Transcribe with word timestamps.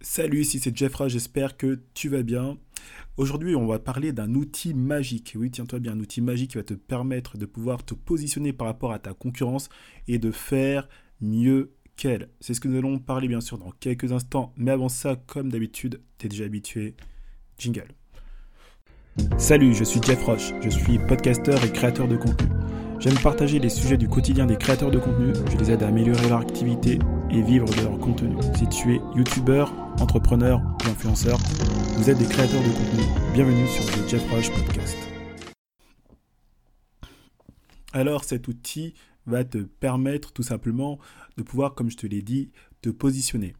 Salut, 0.00 0.42
ici 0.42 0.60
c'est 0.60 0.76
Jeffra, 0.76 1.08
j'espère 1.08 1.56
que 1.56 1.80
tu 1.92 2.08
vas 2.08 2.22
bien. 2.22 2.56
Aujourd'hui, 3.16 3.56
on 3.56 3.66
va 3.66 3.80
parler 3.80 4.12
d'un 4.12 4.32
outil 4.34 4.72
magique. 4.72 5.34
Oui, 5.36 5.50
tiens-toi 5.50 5.80
bien, 5.80 5.94
un 5.94 5.98
outil 5.98 6.20
magique 6.20 6.52
qui 6.52 6.56
va 6.56 6.62
te 6.62 6.74
permettre 6.74 7.36
de 7.36 7.46
pouvoir 7.46 7.84
te 7.84 7.94
positionner 7.94 8.52
par 8.52 8.68
rapport 8.68 8.92
à 8.92 9.00
ta 9.00 9.12
concurrence 9.12 9.68
et 10.06 10.18
de 10.18 10.30
faire 10.30 10.88
mieux 11.20 11.72
qu'elle. 11.96 12.28
C'est 12.38 12.54
ce 12.54 12.60
que 12.60 12.68
nous 12.68 12.78
allons 12.78 13.00
parler 13.00 13.26
bien 13.26 13.40
sûr 13.40 13.58
dans 13.58 13.72
quelques 13.72 14.12
instants. 14.12 14.52
Mais 14.56 14.70
avant 14.70 14.88
ça, 14.88 15.16
comme 15.16 15.50
d'habitude, 15.50 16.00
tu 16.18 16.26
es 16.26 16.28
déjà 16.28 16.44
habitué. 16.44 16.94
Jingle. 17.58 17.88
Salut, 19.36 19.74
je 19.74 19.82
suis 19.82 20.00
Jeff 20.00 20.22
Roche. 20.22 20.52
Je 20.62 20.68
suis 20.68 21.00
podcasteur 21.00 21.64
et 21.64 21.72
créateur 21.72 22.06
de 22.06 22.16
contenu. 22.16 22.48
J'aime 23.00 23.18
partager 23.18 23.58
les 23.58 23.68
sujets 23.68 23.96
du 23.96 24.06
quotidien 24.06 24.46
des 24.46 24.56
créateurs 24.56 24.92
de 24.92 24.98
contenu. 25.00 25.32
Je 25.50 25.56
les 25.56 25.72
aide 25.72 25.82
à 25.82 25.88
améliorer 25.88 26.28
leur 26.28 26.38
activité 26.38 27.00
et 27.30 27.42
vivre 27.42 27.66
de 27.66 27.82
leur 27.82 27.98
contenu. 27.98 28.36
Si 28.56 28.68
tu 28.68 28.94
es 28.94 29.00
youtubeur, 29.14 29.72
entrepreneur 30.00 30.60
ou 30.60 30.88
influenceur, 30.88 31.38
vous 31.96 32.08
êtes 32.08 32.18
des 32.18 32.26
créateurs 32.26 32.62
de 32.62 32.68
contenu. 32.68 33.02
Bienvenue 33.34 33.66
sur 33.68 33.84
le 33.84 34.08
Jeff 34.08 34.30
Rush 34.32 34.50
Podcast. 34.50 34.96
Alors 37.92 38.24
cet 38.24 38.48
outil 38.48 38.94
va 39.26 39.44
te 39.44 39.58
permettre 39.58 40.32
tout 40.32 40.42
simplement 40.42 40.98
de 41.36 41.42
pouvoir, 41.42 41.74
comme 41.74 41.90
je 41.90 41.96
te 41.96 42.06
l'ai 42.06 42.22
dit, 42.22 42.50
te 42.80 42.88
positionner. 42.88 43.54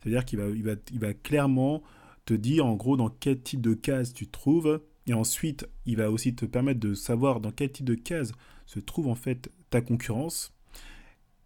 C'est-à-dire 0.00 0.24
qu'il 0.24 0.38
va, 0.38 0.48
il 0.48 0.62
va, 0.62 0.72
il 0.92 1.00
va 1.00 1.12
clairement 1.12 1.82
te 2.26 2.34
dire 2.34 2.64
en 2.64 2.74
gros 2.74 2.96
dans 2.96 3.08
quel 3.08 3.40
type 3.40 3.60
de 3.60 3.74
case 3.74 4.12
tu 4.12 4.28
trouves. 4.28 4.80
Et 5.06 5.14
ensuite, 5.14 5.66
il 5.86 5.96
va 5.96 6.10
aussi 6.10 6.34
te 6.34 6.44
permettre 6.44 6.78
de 6.78 6.94
savoir 6.94 7.40
dans 7.40 7.50
quel 7.50 7.72
type 7.72 7.86
de 7.86 7.94
case 7.94 8.32
se 8.66 8.78
trouve 8.78 9.08
en 9.08 9.16
fait 9.16 9.50
ta 9.70 9.80
concurrence. 9.80 10.54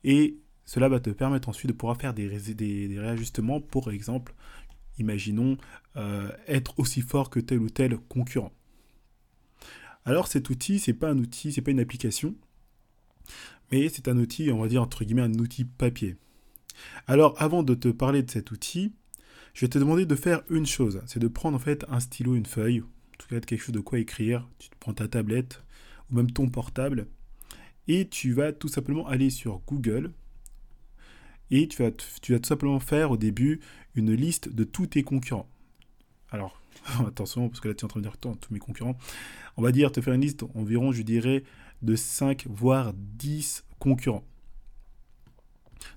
Et 0.02 0.36
cela 0.64 0.88
va 0.88 1.00
te 1.00 1.10
permettre 1.10 1.48
ensuite 1.48 1.70
de 1.70 1.76
pouvoir 1.76 1.96
faire 1.96 2.14
des, 2.14 2.28
réajustements, 2.98 3.60
pour 3.60 3.90
exemple, 3.90 4.34
imaginons 4.98 5.56
euh, 5.96 6.30
être 6.48 6.78
aussi 6.78 7.02
fort 7.02 7.30
que 7.30 7.40
tel 7.40 7.58
ou 7.58 7.68
tel 7.68 7.98
concurrent. 8.08 8.52
Alors 10.04 10.28
cet 10.28 10.50
outil, 10.50 10.78
c'est 10.78 10.94
pas 10.94 11.10
un 11.10 11.18
outil, 11.18 11.52
c'est 11.52 11.62
pas 11.62 11.70
une 11.70 11.80
application, 11.80 12.34
mais 13.72 13.88
c'est 13.88 14.08
un 14.08 14.18
outil, 14.18 14.50
on 14.50 14.60
va 14.60 14.68
dire 14.68 14.82
entre 14.82 15.04
guillemets 15.04 15.22
un 15.22 15.34
outil 15.34 15.64
papier. 15.64 16.16
Alors 17.06 17.40
avant 17.40 17.62
de 17.62 17.74
te 17.74 17.88
parler 17.88 18.22
de 18.22 18.30
cet 18.30 18.50
outil, 18.50 18.92
je 19.54 19.62
vais 19.62 19.70
te 19.70 19.78
demander 19.78 20.04
de 20.04 20.14
faire 20.14 20.42
une 20.50 20.66
chose, 20.66 21.00
c'est 21.06 21.20
de 21.20 21.28
prendre 21.28 21.56
en 21.56 21.60
fait 21.60 21.84
un 21.88 22.00
stylo, 22.00 22.34
une 22.34 22.46
feuille, 22.46 22.80
en 22.80 23.16
tout 23.18 23.28
cas 23.28 23.40
quelque 23.40 23.62
chose 23.62 23.74
de 23.74 23.80
quoi 23.80 23.98
écrire. 23.98 24.48
Tu 24.58 24.68
prends 24.80 24.94
ta 24.94 25.08
tablette 25.08 25.62
ou 26.10 26.16
même 26.16 26.30
ton 26.30 26.48
portable 26.48 27.06
et 27.86 28.08
tu 28.08 28.32
vas 28.32 28.52
tout 28.52 28.68
simplement 28.68 29.06
aller 29.06 29.30
sur 29.30 29.60
Google 29.66 30.12
et 31.54 31.68
tu 31.68 31.82
vas, 31.82 31.92
tout 31.92 32.40
simplement 32.42 32.80
faire 32.80 33.12
au 33.12 33.16
début 33.16 33.60
une 33.94 34.12
liste 34.12 34.52
de 34.52 34.64
tous 34.64 34.88
tes 34.88 35.04
concurrents. 35.04 35.48
Alors, 36.30 36.60
attention, 37.06 37.48
parce 37.48 37.60
que 37.60 37.68
là 37.68 37.74
tu 37.74 37.82
es 37.82 37.84
en 37.84 37.88
train 37.88 38.00
de 38.00 38.04
dire 38.04 38.16
tous 38.18 38.52
mes 38.52 38.58
concurrents. 38.58 38.98
On 39.56 39.62
va 39.62 39.70
dire 39.70 39.92
te 39.92 40.00
faire 40.00 40.14
une 40.14 40.22
liste 40.22 40.42
environ, 40.56 40.90
je 40.90 41.02
dirais, 41.02 41.44
de 41.82 41.94
5 41.94 42.46
voire 42.48 42.92
10 42.92 43.64
concurrents. 43.78 44.24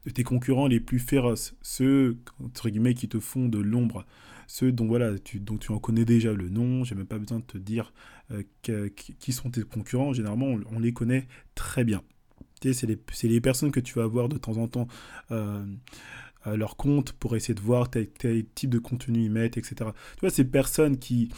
De 0.05 0.11
tes 0.11 0.23
concurrents 0.23 0.67
les 0.67 0.80
plus 0.80 1.00
féroces, 1.00 1.55
ceux 1.63 2.17
entre 2.44 2.69
guillemets 2.69 2.94
qui 2.94 3.09
te 3.09 3.19
font 3.19 3.47
de 3.47 3.58
l'ombre, 3.58 4.05
ceux 4.45 4.72
dont 4.72 4.85
voilà, 4.85 5.17
tu, 5.17 5.39
dont 5.39 5.58
tu 5.58 5.72
en 5.72 5.80
connais 5.80 6.05
déjà 6.05 6.33
le 6.33 6.50
nom, 6.50 6.83
j'ai 6.83 6.94
même 6.94 7.08
pas 7.08 7.17
besoin 7.17 7.39
de 7.39 7.45
te 7.45 7.58
dire 7.58 7.94
euh, 8.31 8.44
qui 9.19 9.31
sont 9.31 9.50
tes 9.50 9.63
concurrents, 9.63 10.13
généralement 10.13 10.55
on 10.72 10.80
les 10.80 10.94
connaît 10.94 11.28
très 11.55 11.83
bien 11.83 12.03
c'est 12.61 12.88
les, 13.23 13.41
personnes 13.41 13.72
que 13.72 13.80
tu 13.80 13.94
vas 13.95 14.08
voir 14.08 14.30
de 14.30 14.38
temps 14.38 14.58
en 14.58 14.67
temps 14.67 14.88
euh, 15.31 15.66
à 16.44 16.55
leur 16.55 16.75
compte 16.75 17.13
pour 17.13 17.36
essayer 17.36 17.53
de 17.53 17.61
voir 17.61 17.89
quel, 17.89 18.45
type 18.55 18.69
de 18.69 18.80
contenu 18.80 19.25
ils 19.25 19.31
mettent, 19.31 19.58
etc. 19.58 19.75
Tu 20.16 20.22
vois, 20.22 20.30
ces 20.30 20.45
personnes 20.45 20.97
qui... 20.97 21.28
De 21.28 21.33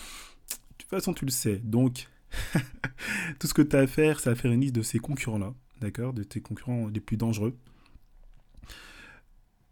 toute 0.78 0.90
façon, 0.90 1.14
tu 1.14 1.26
le 1.26 1.32
sais. 1.32 1.58
Donc, 1.64 2.08
tout 3.40 3.48
ce 3.48 3.54
que 3.54 3.62
tu 3.62 3.76
as 3.76 3.80
à 3.80 3.88
faire, 3.88 4.20
c'est 4.20 4.30
à 4.30 4.36
faire 4.36 4.52
une 4.52 4.62
liste 4.62 4.76
de 4.76 4.82
ces 4.82 5.00
concurrents-là, 5.00 5.54
d'accord 5.82 6.14
De 6.14 6.24
tes 6.24 6.42
concurrents 6.42 6.88
les 6.88 7.00
plus 7.00 7.18
dangereux. 7.18 7.56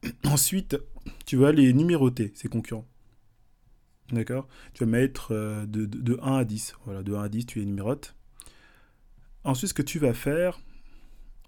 Ensuite, 0.26 0.78
tu 1.26 1.38
vas 1.38 1.52
les 1.52 1.74
numéroter, 1.74 2.32
ces 2.36 2.50
concurrents. 2.50 2.88
D'accord? 4.12 4.48
Tu 4.74 4.86
vas 4.86 4.90
mettre 4.90 5.34
euh, 5.34 5.66
de, 5.66 5.86
de, 5.86 6.00
de, 6.00 6.20
1 6.22 6.38
à 6.38 6.46
10. 6.46 6.76
Voilà, 6.86 7.04
de 7.04 7.14
1 7.14 7.24
à 7.24 7.30
10, 7.30 7.46
tu 7.46 7.60
les 7.60 7.66
numérotes. 7.66 8.16
Ensuite, 9.44 9.70
ce 9.70 9.74
que 9.74 9.82
tu 9.82 10.00
vas 10.00 10.14
faire, 10.14 10.60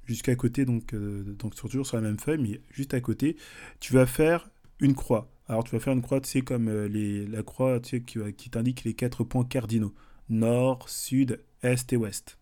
jusqu'à 0.09 0.35
côté, 0.35 0.65
donc, 0.65 0.93
euh, 0.93 1.21
donc 1.23 1.55
toujours 1.55 1.85
sur 1.85 1.95
la 1.97 2.01
même 2.01 2.19
feuille, 2.19 2.39
mais 2.39 2.61
juste 2.71 2.95
à 2.95 2.99
côté, 2.99 3.37
tu 3.79 3.93
vas 3.93 4.07
faire 4.07 4.49
une 4.79 4.95
croix. 4.95 5.29
Alors 5.47 5.63
tu 5.63 5.71
vas 5.71 5.79
faire 5.79 5.93
une 5.93 6.01
croix, 6.01 6.19
tu 6.19 6.27
sais, 6.27 6.41
comme 6.41 6.67
euh, 6.67 7.27
la 7.29 7.43
croix 7.43 7.79
qui, 7.79 8.49
t'indique 8.49 8.83
les 8.83 8.95
quatre 8.95 9.23
points 9.23 9.45
cardinaux. 9.45 9.93
Nord, 10.29 10.89
sud, 10.89 11.43
est 11.61 11.93
et 11.93 11.95
ouest. 11.95 12.39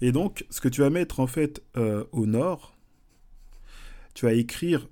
Et 0.00 0.10
donc, 0.10 0.46
ce 0.50 0.60
que 0.60 0.68
tu 0.68 0.80
vas 0.80 0.90
mettre 0.90 1.20
en 1.20 1.28
fait 1.28 1.62
euh, 1.76 2.04
au 2.10 2.26
nord, 2.26 2.76
tu 4.14 4.26
vas 4.26 4.32
écrire 4.32 4.88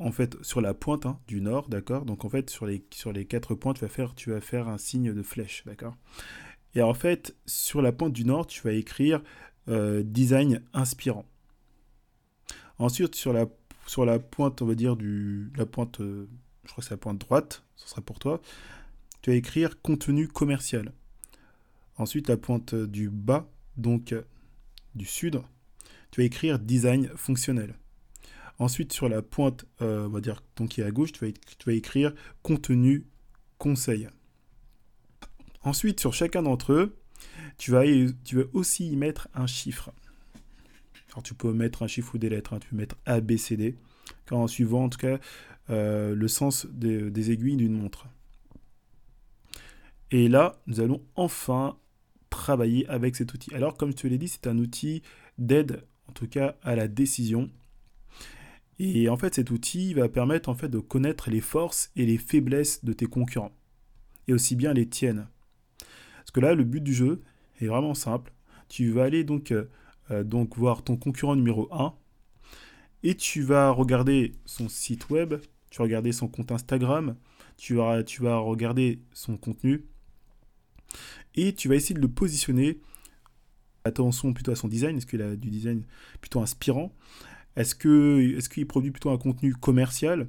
en 0.00 0.10
fait 0.10 0.36
sur 0.42 0.60
la 0.60 0.74
pointe 0.74 1.06
hein, 1.06 1.20
du 1.28 1.40
nord, 1.40 1.68
d'accord? 1.68 2.04
Donc 2.04 2.24
en 2.24 2.28
fait 2.28 2.50
sur 2.50 2.66
les, 2.66 2.84
sur 2.90 3.12
les 3.12 3.26
quatre 3.26 3.54
points, 3.54 3.74
tu 3.74 3.82
vas 3.82 3.88
faire, 3.88 4.14
tu 4.16 4.30
vas 4.30 4.40
faire 4.40 4.66
un 4.66 4.78
signe 4.78 5.12
de 5.12 5.22
flèche, 5.22 5.62
d'accord? 5.66 5.96
Et 6.74 6.82
en 6.82 6.94
fait 6.94 7.34
sur 7.46 7.80
la 7.80 7.92
pointe 7.92 8.12
du 8.12 8.24
nord, 8.24 8.46
tu 8.46 8.62
vas 8.62 8.72
écrire 8.72 9.22
euh, 9.68 10.02
design 10.04 10.62
inspirant. 10.72 11.24
Ensuite, 12.78 13.14
sur 13.14 13.32
la, 13.32 13.46
sur 13.86 14.04
la 14.04 14.18
pointe, 14.18 14.62
on 14.62 14.66
va 14.66 14.74
dire, 14.74 14.96
du, 14.96 15.50
la 15.56 15.66
pointe, 15.66 16.00
euh, 16.00 16.28
je 16.64 16.70
crois 16.70 16.82
que 16.82 16.88
c'est 16.88 16.94
la 16.94 16.98
pointe 16.98 17.18
droite, 17.18 17.62
ce 17.76 17.88
sera 17.88 18.00
pour 18.00 18.18
toi, 18.18 18.40
tu 19.22 19.30
vas 19.30 19.36
écrire 19.36 19.80
contenu 19.80 20.28
commercial. 20.28 20.92
Ensuite, 21.96 22.28
la 22.28 22.36
pointe 22.36 22.74
du 22.74 23.08
bas, 23.08 23.48
donc 23.76 24.14
du 24.94 25.06
sud, 25.06 25.40
tu 26.10 26.20
vas 26.20 26.24
écrire 26.24 26.58
design 26.58 27.08
fonctionnel. 27.16 27.74
Ensuite, 28.58 28.92
sur 28.92 29.08
la 29.08 29.20
pointe, 29.22 29.66
euh, 29.82 30.06
on 30.06 30.10
va 30.10 30.20
dire, 30.20 30.42
donc 30.56 30.70
qui 30.70 30.80
est 30.80 30.84
à 30.84 30.90
gauche, 30.90 31.12
tu 31.12 31.26
vas, 31.26 31.32
tu 31.32 31.66
vas 31.66 31.72
écrire 31.74 32.14
contenu 32.42 33.06
conseil. 33.58 34.08
Ensuite, 35.62 36.00
sur 36.00 36.14
chacun 36.14 36.42
d'entre 36.42 36.72
eux, 36.72 36.96
tu 37.58 37.70
vas, 37.70 37.82
aussi 38.52 38.88
y 38.90 38.96
mettre 38.96 39.28
un 39.34 39.46
chiffre. 39.46 39.92
Alors 41.10 41.22
tu 41.22 41.34
peux 41.34 41.52
mettre 41.52 41.82
un 41.82 41.86
chiffre 41.86 42.14
ou 42.14 42.18
des 42.18 42.28
lettres, 42.28 42.52
hein. 42.52 42.58
tu 42.60 42.68
peux 42.68 42.76
mettre 42.76 42.96
A, 43.06 43.20
B, 43.20 43.36
C, 43.36 43.56
D, 43.56 43.76
en 44.30 44.46
suivant 44.46 44.84
en 44.84 44.88
tout 44.88 44.98
cas 44.98 45.18
euh, 45.70 46.14
le 46.14 46.28
sens 46.28 46.66
des, 46.66 47.30
aiguilles 47.30 47.56
d'une 47.56 47.76
montre. 47.76 48.06
Et 50.10 50.28
là, 50.28 50.60
nous 50.66 50.80
allons 50.80 51.02
enfin 51.16 51.76
travailler 52.30 52.86
avec 52.88 53.16
cet 53.16 53.32
outil. 53.34 53.54
Alors 53.54 53.76
comme 53.76 53.90
je 53.90 53.96
te 53.96 54.06
l'ai 54.06 54.18
dit, 54.18 54.28
c'est 54.28 54.46
un 54.46 54.58
outil 54.58 55.02
d'aide 55.38 55.82
en 56.08 56.12
tout 56.12 56.28
cas 56.28 56.56
à 56.62 56.76
la 56.76 56.88
décision. 56.88 57.50
Et 58.78 59.08
en 59.08 59.16
fait, 59.16 59.34
cet 59.34 59.50
outil 59.50 59.94
va 59.94 60.08
permettre 60.08 60.48
en 60.48 60.54
fait 60.54 60.68
de 60.68 60.78
connaître 60.78 61.30
les 61.30 61.40
forces 61.40 61.90
et 61.96 62.04
les 62.04 62.18
faiblesses 62.18 62.84
de 62.84 62.92
tes 62.92 63.06
concurrents, 63.06 63.52
et 64.28 64.34
aussi 64.34 64.54
bien 64.54 64.74
les 64.74 64.86
tiennes. 64.86 65.28
Parce 66.26 66.32
que 66.32 66.40
là, 66.40 66.56
le 66.56 66.64
but 66.64 66.82
du 66.82 66.92
jeu, 66.92 67.22
est 67.60 67.66
vraiment 67.66 67.94
simple. 67.94 68.32
Tu 68.68 68.90
vas 68.90 69.04
aller 69.04 69.22
donc, 69.22 69.52
euh, 69.52 69.70
euh, 70.10 70.24
donc 70.24 70.56
voir 70.58 70.82
ton 70.82 70.96
concurrent 70.96 71.36
numéro 71.36 71.68
1 71.72 71.94
et 73.04 73.14
tu 73.14 73.42
vas 73.42 73.70
regarder 73.70 74.34
son 74.44 74.68
site 74.68 75.08
web, 75.08 75.34
tu 75.70 75.78
vas 75.78 75.84
regarder 75.84 76.10
son 76.10 76.26
compte 76.26 76.50
Instagram, 76.50 77.16
tu 77.56 77.76
vas, 77.76 78.02
tu 78.02 78.22
vas 78.22 78.38
regarder 78.38 79.00
son 79.12 79.36
contenu 79.36 79.84
et 81.36 81.54
tu 81.54 81.68
vas 81.68 81.76
essayer 81.76 81.94
de 81.94 82.00
le 82.00 82.08
positionner. 82.08 82.80
Attention 83.84 84.32
plutôt 84.32 84.50
à 84.50 84.56
son 84.56 84.66
design, 84.66 84.96
est-ce 84.96 85.06
qu'il 85.06 85.22
a 85.22 85.36
du 85.36 85.48
design 85.48 85.84
plutôt 86.20 86.40
inspirant? 86.40 86.92
Est-ce 87.54 87.76
qu'il 87.76 88.62
est 88.62 88.64
produit 88.64 88.90
plutôt 88.90 89.10
un 89.10 89.18
contenu 89.18 89.54
commercial? 89.54 90.28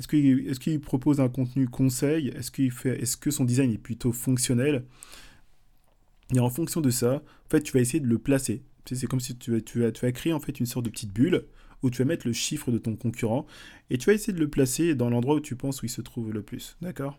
Est-ce 0.00 0.08
qu'il 0.08 0.72
est 0.72 0.78
propose 0.80 1.20
un 1.20 1.28
contenu 1.28 1.68
conseil? 1.68 2.28
Est-ce 2.28 2.50
est-ce 2.88 3.16
que 3.16 3.30
son 3.30 3.44
design 3.44 3.70
est 3.72 3.78
plutôt 3.78 4.10
fonctionnel? 4.12 4.84
Et 6.34 6.40
en 6.40 6.50
fonction 6.50 6.80
de 6.80 6.90
ça, 6.90 7.22
en 7.52 7.60
tu 7.60 7.72
vas 7.72 7.80
essayer 7.80 8.00
de 8.00 8.06
le 8.06 8.18
placer. 8.18 8.62
C'est 8.84 9.06
comme 9.06 9.20
si 9.20 9.36
tu, 9.36 9.62
tu, 9.62 9.80
vas, 9.80 9.92
tu 9.92 10.00
vas 10.00 10.12
créer 10.12 10.32
en 10.32 10.40
fait 10.40 10.60
une 10.60 10.66
sorte 10.66 10.84
de 10.84 10.90
petite 10.90 11.12
bulle 11.12 11.46
où 11.82 11.90
tu 11.90 11.98
vas 11.98 12.06
mettre 12.06 12.26
le 12.26 12.32
chiffre 12.32 12.70
de 12.70 12.78
ton 12.78 12.96
concurrent 12.96 13.46
et 13.90 13.98
tu 13.98 14.06
vas 14.06 14.14
essayer 14.14 14.32
de 14.32 14.38
le 14.38 14.48
placer 14.48 14.94
dans 14.94 15.10
l'endroit 15.10 15.36
où 15.36 15.40
tu 15.40 15.56
penses 15.56 15.82
où 15.82 15.86
il 15.86 15.90
se 15.90 16.00
trouve 16.00 16.32
le 16.32 16.42
plus. 16.42 16.76
D'accord? 16.80 17.18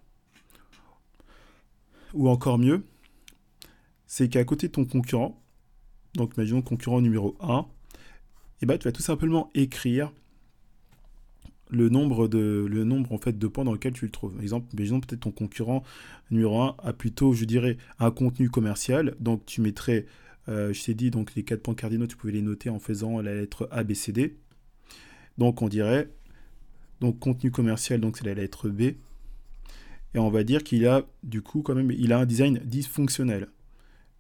Ou 2.14 2.28
encore 2.28 2.58
mieux, 2.58 2.84
c'est 4.08 4.30
qu'à 4.30 4.44
côté 4.44 4.68
de 4.68 4.74
ton 4.74 4.86
concurrent, 4.86 5.44
donc 6.16 6.36
imaginons 6.36 6.64
concurrent 6.64 7.02
numéro 7.02 7.38
1, 7.40 7.60
et 7.60 8.64
eh 8.64 8.66
ben, 8.66 8.78
tu 8.78 8.86
vas 8.86 8.92
tout 8.92 9.04
simplement 9.04 9.52
écrire 9.54 10.12
le 11.69 11.89
nombre 11.89 12.27
de 12.27 12.66
le 12.69 12.83
nombre 12.83 13.12
en 13.13 13.18
fait 13.18 13.38
de 13.38 13.48
points 13.48 13.63
dans 13.63 13.74
lequel 13.74 13.94
tu 13.94 14.06
le 14.06 14.12
trouves. 14.12 14.33
Par 14.33 14.42
exemple, 14.42 14.68
peut-être 15.06 15.21
ton 15.21 15.31
concurrent 15.31 15.83
numéro 16.31 16.62
1 16.62 16.75
a 16.80 16.94
plutôt, 16.94 17.33
je 17.33 17.45
dirais, 17.45 17.77
un 18.00 18.12
contenu 18.12 18.50
commercial. 18.50 19.16
Donc 19.19 19.45
tu 19.45 19.62
mettrais, 19.62 20.06
euh, 20.48 20.74
je 20.74 20.83
t'ai 20.83 20.94
dit, 20.94 21.12
donc 21.12 21.36
les 21.36 21.44
quatre 21.44 21.62
points 21.62 21.75
cardinaux, 21.75 22.07
tu 22.07 22.16
pouvais 22.16 22.33
les 22.33 22.42
noter 22.42 22.69
en 22.69 22.80
faisant 22.80 23.21
la 23.21 23.36
lettre 23.36 23.68
A, 23.71 23.83
B, 23.83 23.94
C, 23.94 24.12
D. 24.12 24.38
Donc 25.38 25.62
on 25.62 25.69
dirait 25.69 26.10
Donc 27.01 27.19
contenu 27.19 27.51
commercial, 27.51 28.01
donc 28.01 28.18
c'est 28.18 28.25
la 28.25 28.33
lettre 28.33 28.69
B. 28.69 28.81
Et 30.15 30.18
on 30.18 30.30
va 30.30 30.44
dire 30.44 30.63
qu'il 30.63 30.88
a 30.88 31.04
du 31.24 31.42
coup 31.42 31.62
quand 31.62 31.75
même, 31.75 31.92
il 31.92 32.13
a 32.13 32.19
un 32.19 32.25
design 32.25 32.60
dysfonctionnel. 32.65 33.48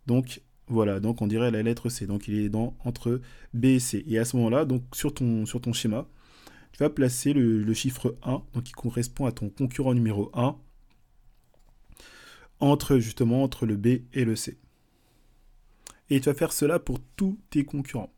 Donc 0.05 0.41
voilà, 0.67 0.99
donc 0.99 1.21
on 1.23 1.27
dirait 1.27 1.49
la 1.49 1.63
lettre 1.63 1.89
C. 1.89 2.05
Donc 2.05 2.27
il 2.27 2.35
est 2.35 2.49
dans, 2.49 2.75
entre 2.85 3.21
B 3.55 3.65
et 3.65 3.79
C. 3.79 4.03
Et 4.07 4.19
à 4.19 4.25
ce 4.25 4.37
moment-là, 4.37 4.65
donc 4.65 4.83
sur 4.93 5.13
ton, 5.13 5.47
sur 5.47 5.61
ton 5.61 5.73
schéma, 5.73 6.07
tu 6.79 6.83
vas 6.83 6.89
placer 6.89 7.33
le, 7.33 7.73
chiffre 7.73 8.15
1, 8.23 8.41
donc 8.53 8.63
qui 8.63 8.71
correspond 8.71 9.25
à 9.25 9.33
ton 9.33 9.49
concurrent 9.49 9.93
numéro 9.93 10.31
1, 10.33 10.55
entre 12.61 12.99
justement 12.99 13.43
entre 13.43 13.65
le 13.65 13.75
B 13.75 14.03
et 14.13 14.23
le 14.23 14.37
C. 14.37 14.57
Et 16.09 16.21
tu 16.21 16.29
vas 16.29 16.33
faire 16.33 16.53
cela 16.53 16.79
pour 16.79 17.01
tous 17.17 17.37
tes 17.49 17.65
concurrents. 17.65 18.13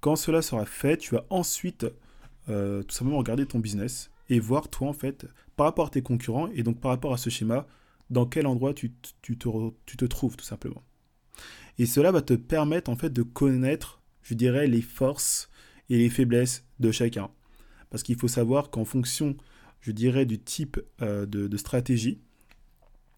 Quand 0.00 0.16
cela 0.16 0.42
sera 0.42 0.66
fait, 0.66 0.96
tu 0.96 1.14
vas 1.14 1.24
ensuite 1.30 1.86
euh, 2.48 2.82
tout 2.82 2.96
simplement 2.96 3.18
regarder 3.18 3.46
ton 3.46 3.60
business 3.60 4.10
et 4.28 4.40
voir 4.40 4.68
toi 4.68 4.88
en 4.88 4.92
fait 4.92 5.28
par 5.54 5.66
rapport 5.66 5.86
à 5.86 5.90
tes 5.90 6.02
concurrents 6.02 6.48
et 6.48 6.64
donc 6.64 6.80
par 6.80 6.90
rapport 6.90 7.12
à 7.12 7.16
ce 7.16 7.30
schéma, 7.30 7.68
dans 8.10 8.26
quel 8.26 8.48
endroit 8.48 8.74
tu, 8.74 8.90
te, 8.90 9.12
tu 9.22 9.96
te 9.96 10.04
trouves 10.04 10.36
tout 10.36 10.44
simplement. 10.44 10.82
Et 11.78 11.86
cela 11.86 12.10
va 12.10 12.22
te 12.22 12.34
permettre 12.34 12.90
en 12.90 12.96
fait 12.96 13.10
de 13.10 13.22
connaître, 13.22 14.02
je 14.22 14.34
dirais, 14.34 14.66
les 14.66 14.82
forces 14.82 15.48
et 15.90 15.98
les 15.98 16.08
faiblesses 16.08 16.64
de 16.80 16.90
chacun. 16.90 17.30
Parce 17.90 18.02
qu'il 18.02 18.16
faut 18.16 18.28
savoir 18.28 18.70
qu'en 18.70 18.84
fonction, 18.84 19.36
je 19.80 19.92
dirais, 19.92 20.26
du 20.26 20.38
type 20.38 20.80
euh, 21.02 21.26
de, 21.26 21.56
stratégie, 21.56 22.20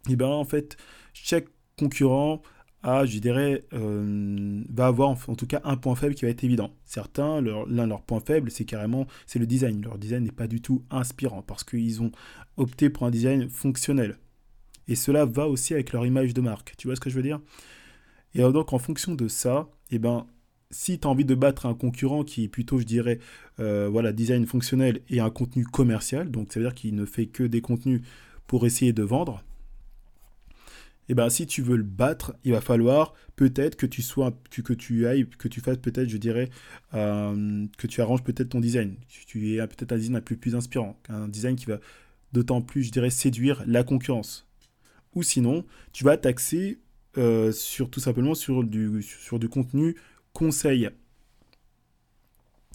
et 0.09 0.13
eh 0.13 0.17
ben 0.17 0.29
en 0.29 0.45
fait, 0.45 0.77
chaque 1.13 1.49
concurrent 1.79 2.41
a, 2.83 3.05
je 3.05 3.19
dirais, 3.19 3.65
euh, 3.73 4.63
va 4.71 4.87
avoir 4.87 5.11
en, 5.11 5.35
tout 5.35 5.47
cas 5.47 5.61
un 5.65 5.77
point 5.77 5.97
faible 5.97 6.15
qui 6.15 6.25
va 6.25 6.31
être 6.31 6.45
évident. 6.45 6.73
Certains, 6.85 7.41
l'un 7.43 7.67
de 7.67 7.89
leurs 7.89 8.03
points 8.03 8.21
faibles, 8.21 8.51
c'est 8.51 8.65
carrément 8.65 9.07
c'est 9.27 9.39
le 9.39 9.47
design. 9.47 9.83
Leur 9.83 9.99
design 9.99 10.25
n'est 10.25 10.31
pas 10.31 10.47
du 10.47 10.63
tout 10.63 10.85
inspirant 10.91 11.43
parce 11.43 11.65
qu'ils 11.65 12.01
ont 12.01 12.13
opté 12.57 12.89
pour 12.89 13.05
un 13.05 13.11
design 13.11 13.49
fonctionnel. 13.49 14.19
Et 14.87 14.95
cela 14.95 15.27
va 15.27 15.49
aussi 15.49 15.75
avec 15.75 15.93
leur 15.93 16.07
image 16.07 16.33
de 16.33 16.41
marque. 16.41 16.75
Tu 16.79 16.89
vois 16.89 16.97
ce 16.97 17.01
que 17.01 17.11
je 17.11 17.17
veux 17.17 17.23
dire? 17.23 17.41
Et 18.35 18.41
donc, 18.41 18.73
en 18.73 18.79
fonction 18.79 19.15
de 19.15 19.29
ça, 19.29 19.69
eh 19.91 19.99
ben, 19.99 20.27
si 20.71 20.99
tu 20.99 21.07
as 21.07 21.11
envie 21.11 21.25
de 21.25 21.35
battre 21.35 21.67
un 21.67 21.75
concurrent 21.75 22.25
qui 22.25 22.45
est 22.45 22.49
plutôt, 22.49 22.79
je 22.79 22.85
dirais, 22.85 23.19
euh, 23.61 23.89
voilà, 23.91 24.13
design 24.13 24.47
fonctionnel 24.47 25.01
et 25.09 25.21
un 25.21 25.31
contenu 25.31 25.65
commercial, 25.65 26.31
donc 26.31 26.53
ça 26.53 26.61
veut 26.61 26.67
dire 26.67 26.75
qu'il 26.75 26.95
ne 26.95 27.05
fait 27.05 27.27
que 27.27 27.45
des 27.45 27.61
contenus 27.61 28.03
pour 28.47 28.67
essayer 28.67 28.93
de 28.93 29.03
vendre, 29.03 29.43
et 31.09 31.13
eh 31.13 31.15
ben 31.15 31.31
si 31.31 31.47
tu 31.47 31.63
veux 31.63 31.79
le 31.79 31.85
battre, 31.85 32.37
il 32.45 32.53
va 32.53 32.61
falloir 32.61 33.15
peut-être 33.35 33.77
que 33.77 33.87
tu 33.87 34.03
sois 34.03 34.39
que, 34.51 34.75
tu 34.75 35.07
ailles, 35.07 35.27
que 35.27 35.49
tu 35.49 35.63
fasses 35.63 35.79
peut-être, 35.79 36.07
je 36.07 36.19
dirais, 36.19 36.51
euh, 36.93 37.65
que 37.79 37.87
tu 37.87 38.03
arranges 38.03 38.23
peut-être 38.23 38.51
ton 38.51 38.61
design. 38.61 38.95
Tu, 39.09 39.25
tu 39.25 39.55
aies 39.55 39.67
peut-être 39.67 39.93
un 39.93 39.97
design 39.97 40.17
un 40.17 40.21
peu 40.21 40.37
plus 40.37 40.55
inspirant, 40.55 41.01
un 41.09 41.27
design 41.27 41.57
qui 41.57 41.65
va 41.65 41.81
d'autant 42.35 42.61
plus, 42.61 42.83
je 42.83 42.91
dirais, 42.91 43.09
séduire 43.09 43.65
la 43.67 43.85
concurrence. 43.85 44.47
Ou 45.15 45.23
sinon, 45.23 45.65
tu 45.93 46.05
vas 46.05 46.19
taxer 46.19 46.79
euh, 47.17 47.53
sur 47.53 47.89
tout 47.89 48.01
simplement 48.01 48.35
sur 48.35 48.63
du, 48.63 49.01
sur 49.01 49.39
du 49.39 49.49
contenu 49.49 49.97
conseil. 50.39 50.89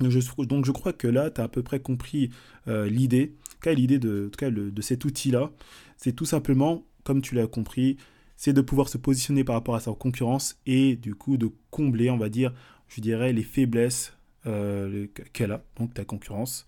donc 0.02 0.66
je 0.66 0.72
crois 0.72 0.92
que 0.92 1.08
là, 1.08 1.32
tu 1.32 1.40
as 1.40 1.46
à 1.46 1.48
peu 1.48 1.64
près 1.64 1.80
compris 1.80 2.30
euh, 2.68 2.90
l'idée. 2.90 3.36
L'idée 3.66 3.98
de, 3.98 4.30
de 4.38 4.82
cet 4.82 5.06
outil-là, 5.06 5.50
c'est 5.96 6.12
tout 6.12 6.26
simplement, 6.26 6.84
comme 7.06 7.22
tu 7.22 7.34
l'as 7.36 7.48
compris, 7.48 7.96
c'est 8.36 8.52
de 8.52 8.60
pouvoir 8.60 8.90
se 8.90 8.98
positionner 8.98 9.46
par 9.46 9.56
rapport 9.56 9.76
à 9.76 9.80
sa 9.80 9.94
concurrence 9.94 10.60
et 10.66 10.98
du 10.98 11.16
coup 11.16 11.38
de 11.38 11.50
combler, 11.72 12.10
on 12.10 12.18
va 12.18 12.28
dire, 12.28 12.54
je 12.90 13.00
dirais, 13.00 13.32
les 13.32 13.44
faiblesses 13.44 14.12
euh, 14.46 15.08
qu'elle 15.32 15.54
a, 15.54 15.64
donc 15.78 15.94
ta 15.94 16.04
concurrence, 16.04 16.66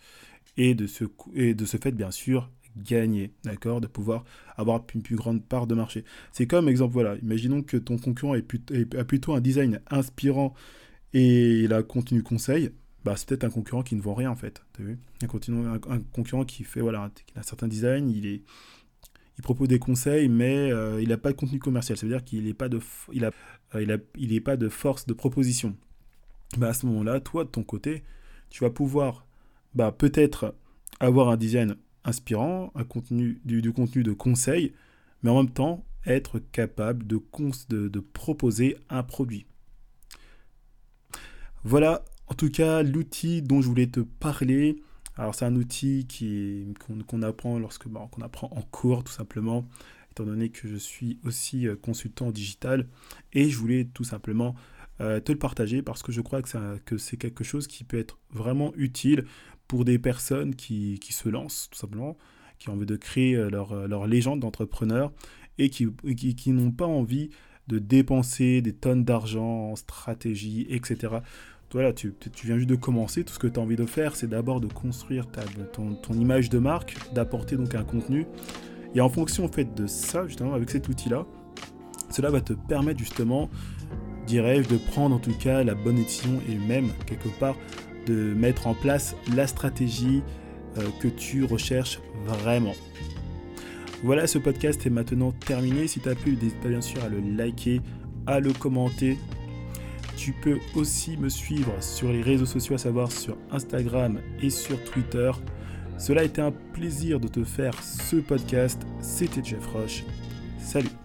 et 0.56 0.74
de, 0.74 0.88
ce, 0.88 1.04
et 1.34 1.54
de 1.54 1.66
ce 1.66 1.76
fait, 1.76 1.92
bien 1.92 2.12
sûr, 2.12 2.50
gagner, 2.78 3.32
d'accord 3.44 3.82
De 3.82 3.88
pouvoir 3.88 4.26
avoir 4.58 4.84
une 4.94 5.02
plus 5.02 5.16
grande 5.16 5.44
part 5.44 5.68
de 5.68 5.76
marché. 5.76 6.04
C'est 6.32 6.48
comme 6.48 6.68
exemple, 6.70 6.94
voilà, 6.94 7.16
imaginons 7.22 7.62
que 7.62 7.78
ton 7.78 7.98
concurrent 7.98 8.34
a 8.36 9.04
plutôt 9.04 9.34
un 9.34 9.42
design 9.42 9.80
inspirant 9.90 10.54
et 11.14 11.62
il 11.62 11.74
a 11.74 11.84
contenu 11.84 12.24
conseil, 12.24 12.72
bah, 13.06 13.14
c'est 13.16 13.30
peut-être 13.30 13.44
un 13.44 13.50
concurrent 13.50 13.84
qui 13.84 13.96
ne 13.96 14.02
vend 14.02 14.16
rien 14.16 14.32
en 14.32 14.36
fait. 14.36 14.64
As 14.80 14.84
vu? 14.84 14.98
Un, 15.22 15.76
un, 15.76 16.00
concurrent 16.12 16.44
qui 16.44 16.64
fait 16.64 16.82
voilà, 16.82 17.12
qui 17.14 17.38
a 17.38 17.40
un 17.40 17.44
certain 17.44 17.68
design, 17.68 18.10
il 18.10 18.26
est 18.26 18.42
il 19.38 19.42
propose 19.42 19.68
des 19.68 19.80
conseils, 19.80 20.30
mais 20.30 20.72
euh, 20.72 21.02
il 21.02 21.10
n'a 21.10 21.18
pas 21.18 21.32
de 21.32 21.38
contenu 21.38 21.60
commercial. 21.60 21.98
Ça 21.98 22.06
veut 22.06 22.12
dire 22.12 22.24
qu'il 22.24 22.46
n'est 22.46 22.54
pas 22.54 22.70
de 22.70 22.80
il 23.12 23.26
a, 23.26 23.32
euh, 23.76 23.84
il 23.84 23.92
a, 23.92 23.98
il 24.18 24.42
pas 24.42 24.58
de 24.58 24.70
force 24.70 25.06
de 25.06 25.14
proposition. 25.14 25.76
Bah, 26.58 26.70
à 26.70 26.74
ce 26.74 26.86
moment-là, 26.86 27.20
toi 27.20 27.44
de 27.44 27.50
ton 27.50 27.64
côté, 27.64 28.04
tu 28.50 28.64
vas 28.64 28.70
pouvoir 28.70 29.26
bah, 29.74 29.92
peut-être 29.92 30.56
avoir 31.00 31.30
un 31.30 31.38
design 31.38 31.76
inspirant, 32.06 32.72
un 32.76 32.84
contenu, 32.84 33.42
du, 33.44 33.74
contenu 33.74 34.04
de 34.04 34.14
conseil, 34.14 34.74
mais 35.24 35.30
en 35.30 35.44
même 35.44 35.52
temps 35.52 35.84
être 36.06 36.40
capable 36.40 37.06
de, 37.08 37.20
proposer 38.00 38.78
un 38.90 39.04
produit. 39.04 39.46
Voilà 41.64 42.06
en 42.28 42.36
tout 42.36 42.50
cas 42.50 42.84
l'outil 42.84 43.42
dont 43.42 43.62
je 43.62 43.68
voulais 43.68 43.88
te 43.88 44.00
parler. 44.00 44.82
Alors 45.18 45.34
c'est 45.34 45.46
un 45.46 45.56
outil 45.56 46.08
qu'on 47.08 47.22
apprend 47.24 47.58
lorsque 47.58 47.88
bon, 47.88 48.08
qu'on 48.08 48.22
en 48.22 48.62
cours 48.72 49.04
tout 49.04 49.12
simplement, 49.12 49.68
étant 50.12 50.26
donné 50.26 50.50
que 50.50 50.68
je 50.68 50.76
suis 50.76 51.20
aussi 51.24 51.68
euh, 51.68 51.76
consultant 51.76 52.32
digital 52.32 52.88
et 53.34 53.50
je 53.50 53.58
voulais 53.58 53.86
tout 53.86 54.04
simplement 54.04 54.56
euh, 55.02 55.20
te 55.20 55.32
le 55.32 55.38
partager 55.38 55.82
parce 55.82 56.04
que 56.04 56.12
je 56.12 56.22
crois 56.22 56.42
que 56.42 56.98
c'est 56.98 57.18
quelque 57.18 57.44
chose 57.44 57.68
qui 57.68 57.84
peut 57.84 57.98
être 57.98 58.18
vraiment 58.32 58.72
utile 58.76 59.26
pour 59.68 59.86
des 59.86 60.00
personnes 60.00 60.56
qui, 60.56 61.00
se 61.10 61.30
lancent, 61.30 61.70
tout 61.72 61.78
simplement, 61.78 62.18
qui 62.60 62.70
ont 62.70 62.74
envie 62.74 62.86
de 62.86 62.96
créer 62.96 63.36
euh, 63.36 63.50
leur, 63.50 63.74
euh, 63.74 63.88
leur 63.88 64.08
légende 64.08 64.40
d'entrepreneur 64.40 65.12
et 65.58 65.70
qui, 65.70 65.88
n'ont 66.48 66.72
pas 66.72 66.86
envie 66.86 67.30
de 67.68 67.80
dépenser 67.80 68.62
des 68.62 68.74
tonnes 68.74 69.04
d'argent 69.04 69.72
en 69.72 69.76
stratégie, 69.76 70.68
etc. 70.70 71.18
Voilà, 71.72 71.92
tu, 71.92 72.14
tu, 72.34 72.48
viens 72.48 72.58
juste 72.58 72.70
de 72.70 72.76
commencer, 72.76 73.26
tout 73.26 73.34
ce 73.34 73.40
que 73.40 73.48
tu 73.48 73.60
as 73.60 73.62
envie 73.62 73.76
de 73.76 73.86
faire, 73.86 74.16
c'est 74.16 74.28
d'abord 74.28 74.62
de 74.62 74.68
construire 74.68 75.28
ta, 75.28 75.42
ton, 75.74 76.14
image 76.14 76.50
de 76.50 76.58
marque, 76.58 76.96
d'apporter 77.14 77.58
donc 77.58 77.76
un 77.76 77.84
contenu. 77.84 78.28
Et 78.94 79.02
en 79.02 79.10
fonction 79.10 79.44
en 79.44 79.50
de 79.50 79.86
ça, 79.86 80.26
justement, 80.26 80.54
avec 80.54 80.70
cet 80.70 80.88
outil-là, 80.88 81.26
cela 82.10 82.30
va 82.30 82.40
te 82.40 82.54
permettre 82.54 83.00
justement, 83.00 83.50
dirais-je, 84.26 84.70
de 84.70 84.78
prendre 84.78 85.16
en 85.16 85.20
tout 85.20 85.38
cas 85.38 85.66
la 85.66 85.76
bonne 85.76 85.96
décision 85.96 86.40
et 86.50 86.56
même 86.56 86.92
quelque 87.06 87.28
part 87.40 87.58
de 88.06 88.34
mettre 88.34 88.68
en 88.68 88.74
place 88.74 89.16
la 89.36 89.48
stratégie 89.48 90.22
euh, 90.78 90.84
que 91.00 91.08
tu 91.08 91.44
recherches 91.44 92.00
vraiment. 92.26 92.74
Voilà, 94.04 94.28
ce 94.28 94.38
podcast 94.38 94.86
est 94.86 94.90
maintenant 94.90 95.32
terminé. 95.32 95.88
Si 95.88 96.00
t'as 96.00 96.16
plu, 96.16 96.36
n'hésite 96.36 96.60
pas 96.62 96.70
bien 96.70 96.82
sûr 96.82 97.04
à 97.04 97.10
le 97.10 97.20
liker, 97.20 97.82
à 98.28 98.40
le 98.40 98.54
commenter. 98.54 99.18
Tu 100.18 100.32
peux 100.32 100.60
aussi 100.76 101.18
me 101.18 101.30
suivre 101.30 101.74
sur 101.82 102.12
les 102.12 102.22
réseaux 102.22 102.46
sociaux, 102.46 102.76
à 102.76 102.78
savoir 102.78 103.12
sur 103.12 103.38
Instagram 103.52 104.20
et 104.42 104.50
sur 104.50 104.82
Twitter. 104.84 105.32
Cela 105.98 106.22
a 106.22 106.24
été 106.24 106.42
un 106.42 106.52
plaisir 106.52 107.20
de 107.20 107.28
te 107.28 107.44
faire 107.44 107.82
ce 107.82 108.18
podcast. 108.18 108.82
C'était 109.02 109.44
Jeff 109.44 109.66
Roche. 109.68 110.04
Salut 110.60 111.05